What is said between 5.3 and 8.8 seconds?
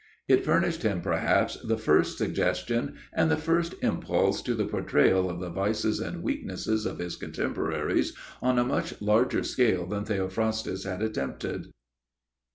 the vices and weaknesses of his contemporaries on a